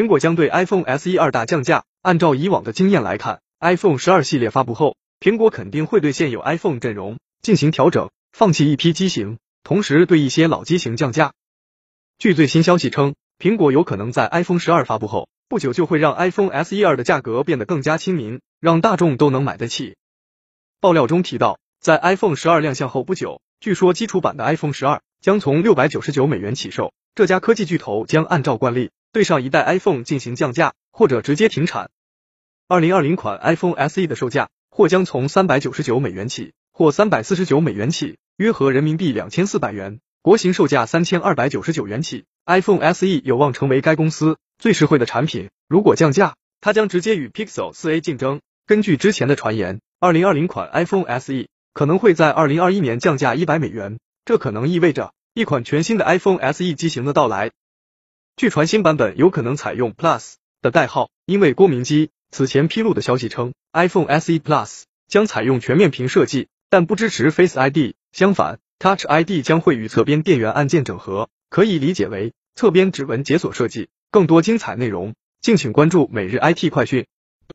[0.00, 1.84] 苹果将对 iPhone SE 二大降价。
[2.00, 11.34] 按照以往的经验来看，iPhone 十二系列发布后，苹果肯定会对现有 iPhone 阵容进行调整，放弃一批机型，同时对一些老机型降价。
[12.18, 19.96] 据最新消息称，苹果有可能在 iPhone 十二发布后不久就会让 iPhone SE 二的价格变得更加亲民，让大众都能买得起。
[20.80, 26.94] 爆料中提到，在 iPhone 十二亮相后不久，据说基础版的 iPhone 十二将从六百九十九美元起售。
[27.14, 31.90] 这家科技巨头将按照惯例对上一代 iPhone 进行降价，或者直接停产。
[32.68, 39.98] 二零二零款 iPhone SE 的售价或将从三百九十九美元起，或三百四十九美元起，约合人民币两千四百元。
[40.22, 45.50] 国行售价三千二百九十九元起，iPhone SE 有望成为该公司最实惠的产品。
[45.66, 48.40] 如果降价，它将直接与 Pixel 4a 竞争。
[48.66, 57.50] 根据之前的传言，二零二零款 iPhone SE 可能会在二零二一年降价一百美元，这可能意味着一款全新的 iPhone SE 机型的到来。
[58.40, 67.92] 据传，新版本有可能采用 Plus 的代号，因为郭明基此前披露的消息称，iPhone SE Plus 将采用全面屏设计，但不支持 Face ID。
[68.12, 73.90] 相反，Touch ID 将会与侧边电源按键整合，可以理解为侧边指纹解锁设计。
[74.10, 77.04] 更多精彩内容，敬请关注每日 IT 快讯。